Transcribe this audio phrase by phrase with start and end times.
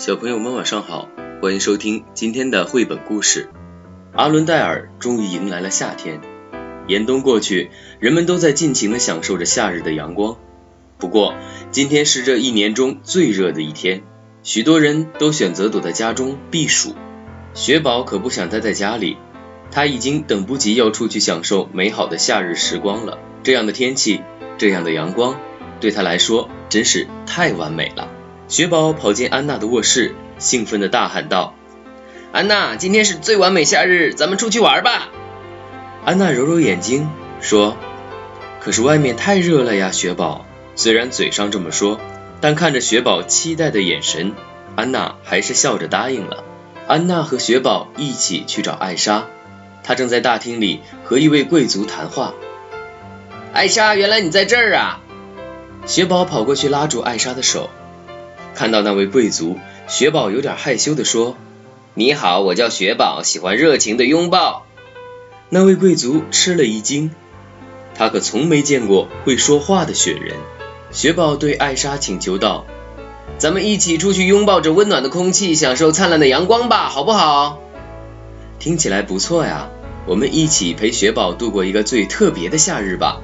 [0.00, 1.10] 小朋友们晚上好，
[1.42, 3.50] 欢迎收听今天的绘本故事。
[4.14, 6.22] 阿伦戴尔终于迎来了夏天，
[6.88, 10.38] 严冬过去，人们都在尽情的享受着夏日的阳光。
[10.96, 11.34] 不过，
[11.70, 14.02] 今天是这一年中最热的一天，
[14.42, 16.94] 许多人都选择躲在家中避暑。
[17.52, 19.18] 雪宝可不想待在家里，
[19.70, 23.18] 他已经等不及要出去享受美好的夏日时光了。
[23.42, 24.22] 这样的天气，
[24.56, 25.38] 这样的阳光，
[25.78, 28.08] 对他来说真是太完美了。
[28.50, 31.54] 雪宝跑进安娜的卧室，兴奋地大喊道
[32.34, 35.08] ：“安娜，今天是最完美夏日，咱们出去玩吧！”
[36.04, 37.08] 安娜揉揉眼睛
[37.40, 37.76] 说
[38.58, 42.00] ：“可是外面太热了呀，雪宝。”虽然嘴上这么说，
[42.40, 44.32] 但看着雪宝期待的眼神，
[44.74, 46.42] 安娜还是笑着答应了。
[46.88, 49.28] 安娜和雪宝一起去找艾莎，
[49.84, 52.34] 她正在大厅里和一位贵族谈话。
[53.52, 54.98] 艾莎，原来你在这儿啊！
[55.86, 57.70] 雪宝跑过去拉住艾莎的手。
[58.60, 59.56] 看到那位贵族，
[59.88, 61.38] 雪宝有点害羞地说
[61.96, 64.66] ：“你好，我叫雪宝，喜欢热情的拥抱。”
[65.48, 67.10] 那位贵族吃了一惊，
[67.94, 70.36] 他可从没见过会说话的雪人。
[70.90, 72.66] 雪宝对艾莎请求道
[73.40, 77.62] ：“咱们一起出去拥抱着温暖的空气，享受灿烂的阳光吧，好不好？”
[78.60, 79.70] 听起来不错呀，
[80.04, 83.22] 我们一起陪雪宝度过一个最特别的夏日吧。”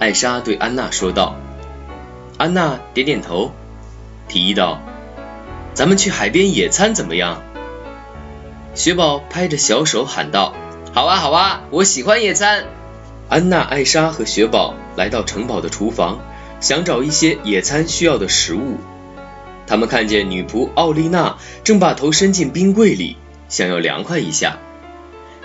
[0.00, 1.36] 艾莎对安娜说道。
[2.38, 3.52] 安娜点点头。
[4.30, 4.80] 提议道
[5.74, 7.42] ：“咱们去海边野餐怎么样？”
[8.76, 10.54] 雪宝拍着小手喊道
[10.94, 12.66] ：“好啊，好啊，我喜欢野餐。”
[13.28, 16.20] 安娜、艾莎和雪宝来到城堡的厨房，
[16.60, 18.78] 想找一些野餐需要的食物。
[19.66, 23.16] 他们看见女仆奥丽娜正把头伸进冰柜里，
[23.48, 24.58] 想要凉快一下。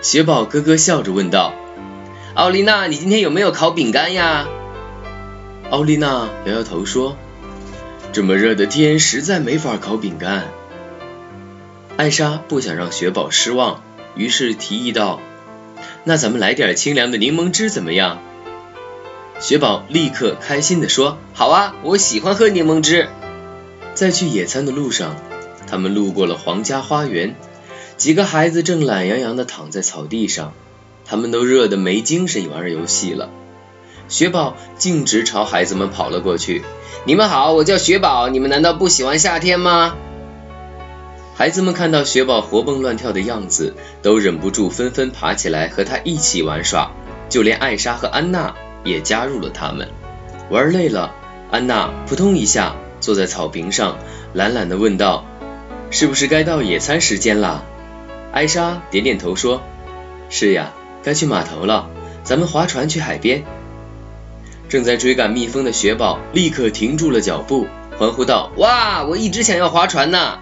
[0.02, 1.53] 雪宝咯咯笑着问道
[2.36, 4.45] ：“奥丽娜，你今天有没有烤饼干呀？”
[5.72, 7.17] 奥丽娜摇摇头说。
[8.16, 10.47] 这么热的天，实在没法烤饼干。
[11.97, 13.83] 艾莎不想让雪宝失望，
[14.16, 15.19] 于是提议道
[16.05, 18.21] ：“那咱们来点清凉的柠檬汁怎么样？”
[19.42, 23.09] 雪宝立刻开心地说：“好啊，我喜欢喝柠檬汁。”
[23.93, 25.17] 在去野餐的路上，
[25.67, 27.36] 他们路过了皇家花园，
[27.98, 30.54] 几个孩子正懒洋洋地躺在草地上，
[31.04, 33.30] 他们都热得没精神玩游戏了。
[34.08, 36.64] 雪宝径直朝孩子们跑了过去。
[37.05, 38.30] 你们好，我叫雪宝。
[38.30, 39.95] 你们难道不喜欢夏天吗？
[41.36, 46.92] 孩子们看到雪宝活蹦乱跳的样子，都忍不住纷纷爬起来和他一起玩耍。
[47.27, 49.89] 就连艾莎和安娜也加入了他们。
[50.49, 51.14] 玩累了，
[51.52, 53.98] 安娜扑通一下坐在草坪上，
[54.33, 55.26] 懒懒地问道
[55.89, 57.64] ：“是不是该到野餐时间了？”
[58.32, 59.61] 艾莎点点头说
[60.30, 60.72] ：“是呀，
[61.04, 61.89] 该去码头了。
[62.23, 63.43] 咱们划船去海边。”
[64.67, 67.67] 正在追赶蜜蜂的雪宝立刻停住了脚步，
[67.98, 70.39] 欢呼道：“哇，我一直想要划船呢！”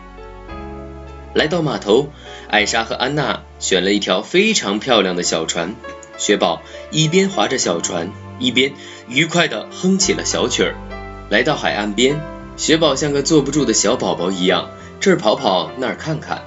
[1.35, 2.09] 来到码头，
[2.47, 5.75] 艾莎和安娜选了一条非常漂亮的小船，
[6.17, 8.73] 雪宝一边划着小船，一边
[9.07, 10.75] 愉快地哼起了小曲儿。
[11.29, 12.21] 来到海岸边，
[12.55, 14.69] 雪宝像个坐不住的小宝宝一样，
[14.99, 16.43] 这儿跑跑，那儿看看。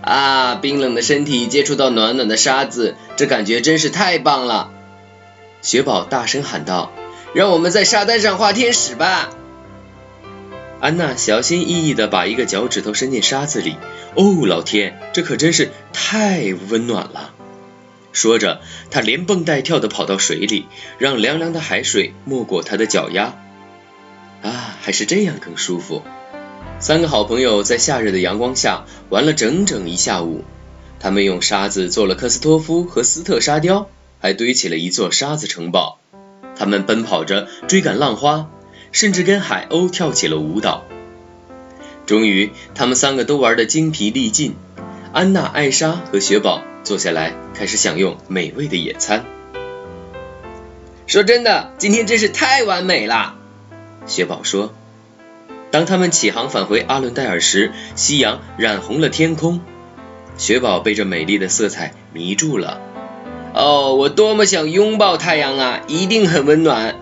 [0.00, 4.70] 啊，冰冷的身体接触到暖暖的沙子，这感觉真是太棒了！
[5.60, 6.92] 雪宝大声喊道
[7.34, 9.30] ：“让我们在沙滩上画天使吧！”
[10.80, 13.76] 安娜小心翼翼地把一个脚趾头伸进沙子里。
[14.14, 17.32] 哦，老天，这可真是太温暖了！
[18.12, 18.60] 说着，
[18.90, 20.66] 她连蹦带跳地跑到水里，
[20.98, 23.34] 让凉凉的海水没过她的脚丫。
[24.42, 26.02] 啊，还是这样更舒服。
[26.78, 30.44] 三个好朋友在夏日的阳光下玩了整整一下午。
[31.00, 33.88] 他们用沙子做了科斯托夫和斯特沙雕。
[34.20, 35.98] 还堆起了一座沙子城堡，
[36.56, 38.50] 他们奔跑着追赶浪花，
[38.92, 40.84] 甚至跟海鸥跳起了舞蹈。
[42.06, 44.56] 终于，他们三个都玩得精疲力尽。
[45.12, 49.24] 安娜、艾莎和雪宝坐下来，开始享用美味的野餐。
[51.06, 53.34] 说真的，今天真是太完美了，
[54.06, 54.74] 雪宝说。
[55.70, 59.60] 当他们起航返回阿伦戴尔时，夕阳染红了天空，
[60.38, 62.80] 雪宝被这美丽的色彩迷住了。
[63.58, 65.80] 哦，我多么想拥抱太阳啊！
[65.88, 66.94] 一定很温暖。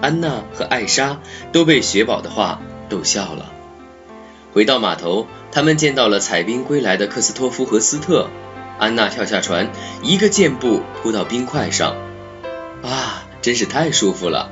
[0.00, 1.20] 安娜和艾莎
[1.52, 3.52] 都被雪宝的话逗笑了。
[4.52, 8.28] 回到码头，他们见到了采冰归来的克斯托夫和斯特。
[8.80, 9.70] 安娜跳下船，
[10.02, 11.94] 一个箭步扑到冰块上。
[12.82, 14.50] 啊，真是太舒服了。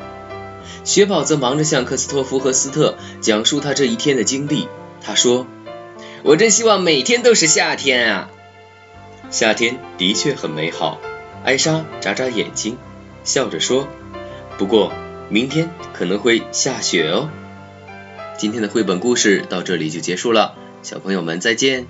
[0.85, 4.69] 雪宝则忙着向克斯托夫和斯特讲述他这一天的经历。
[5.03, 5.49] 他说
[6.23, 8.31] ：“我真希望每天都是夏天啊！
[9.29, 11.01] 夏天的确很美好。”
[11.47, 12.77] 艾莎眨眨眼睛，
[13.23, 13.87] 笑着说
[14.59, 14.93] ：“不过
[15.29, 17.31] 明天可能会下雪哦。”
[18.37, 21.87] 今天的绘本故事到这里就结束了，小朋友们再见。